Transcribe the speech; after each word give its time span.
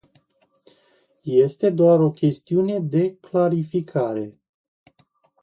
Este 1.35 1.69
doar 1.69 1.99
o 2.01 2.09
chestiune 2.11 2.79
de 2.79 3.03
clarificare. 3.21 4.27